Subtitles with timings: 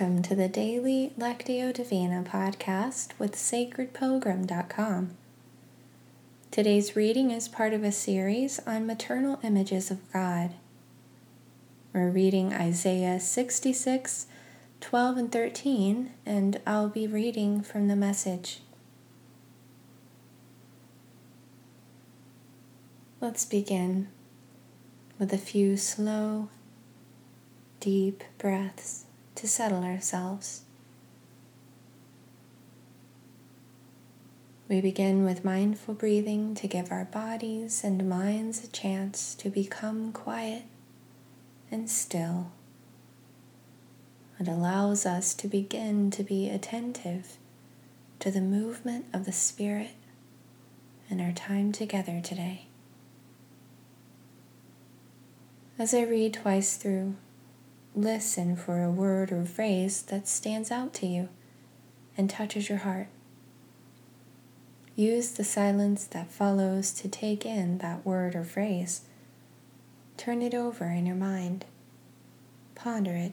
[0.00, 5.10] Welcome to the daily Lectio Divina podcast with sacredpilgrim.com.
[6.50, 10.54] Today's reading is part of a series on maternal images of God.
[11.92, 14.26] We're reading Isaiah 66,
[14.80, 18.60] 12, and 13, and I'll be reading from the message.
[23.20, 24.08] Let's begin
[25.18, 26.48] with a few slow,
[27.80, 29.04] deep breaths
[29.40, 30.64] to settle ourselves.
[34.68, 40.12] We begin with mindful breathing to give our bodies and minds a chance to become
[40.12, 40.64] quiet
[41.70, 42.52] and still.
[44.38, 47.38] It allows us to begin to be attentive
[48.18, 49.92] to the movement of the Spirit
[51.08, 52.66] in our time together today.
[55.78, 57.14] As I read twice through,
[57.94, 61.28] Listen for a word or phrase that stands out to you
[62.16, 63.08] and touches your heart.
[64.94, 69.02] Use the silence that follows to take in that word or phrase.
[70.16, 71.64] Turn it over in your mind.
[72.74, 73.32] Ponder it.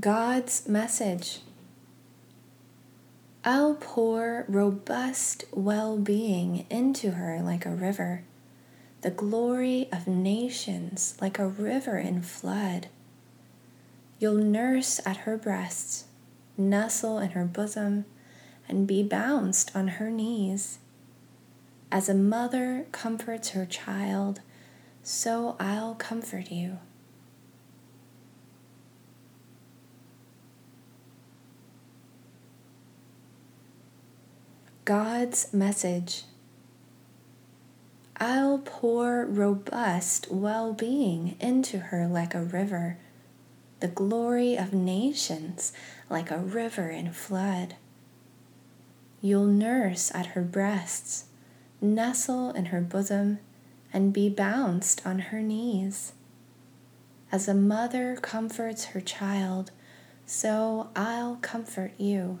[0.00, 1.40] God's message.
[3.44, 8.22] I'll pour robust well being into her like a river,
[9.00, 12.86] the glory of nations like a river in flood.
[14.20, 16.04] You'll nurse at her breasts,
[16.56, 18.04] nestle in her bosom,
[18.68, 20.78] and be bounced on her knees.
[21.90, 24.40] As a mother comforts her child,
[25.02, 26.78] so I'll comfort you.
[34.84, 36.24] God's message.
[38.16, 42.98] I'll pour robust well being into her like a river,
[43.78, 45.72] the glory of nations
[46.10, 47.76] like a river in flood.
[49.20, 51.26] You'll nurse at her breasts,
[51.80, 53.38] nestle in her bosom,
[53.92, 56.12] and be bounced on her knees.
[57.30, 59.70] As a mother comforts her child,
[60.26, 62.40] so I'll comfort you.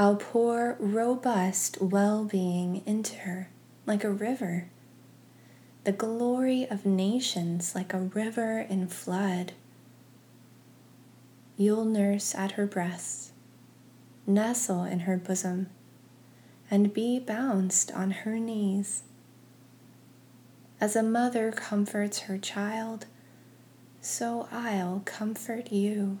[0.00, 3.50] I'll pour robust well being into her
[3.84, 4.70] like a river,
[5.84, 9.52] the glory of nations like a river in flood.
[11.58, 13.32] You'll nurse at her breasts,
[14.26, 15.68] nestle in her bosom,
[16.70, 19.02] and be bounced on her knees.
[20.80, 23.04] As a mother comforts her child,
[24.00, 26.20] so I'll comfort you.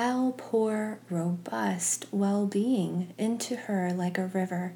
[0.00, 4.74] I'll pour robust well being into her like a river,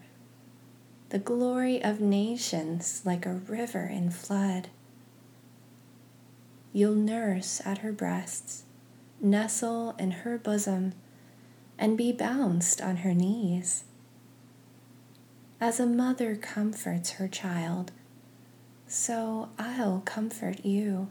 [1.11, 4.67] the glory of nations like a river in flood.
[6.73, 8.65] You'll nurse at her breasts,
[9.21, 10.93] nestle in her bosom,
[11.79, 13.85] and be bounced on her knees.
[15.61, 17.93] As a mother comforts her child,
[18.89, 21.11] so I'll comfort you.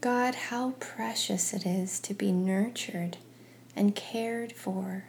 [0.00, 3.18] God, how precious it is to be nurtured
[3.76, 5.04] and cared for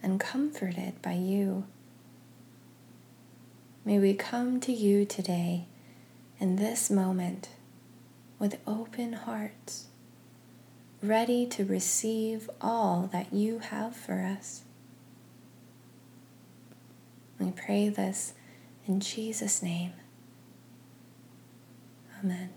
[0.00, 1.64] and comforted by you.
[3.84, 5.66] May we come to you today
[6.38, 7.48] in this moment
[8.38, 9.86] with open hearts,
[11.02, 14.62] ready to receive all that you have for us.
[17.40, 18.34] We pray this
[18.86, 19.94] in Jesus' name.
[22.22, 22.50] Amen.